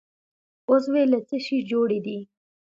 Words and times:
عضوې 0.69 1.03
له 1.11 1.19
څه 1.27 1.37
شي 1.45 1.57
جوړې 1.71 1.99
دي؟ 2.05 2.19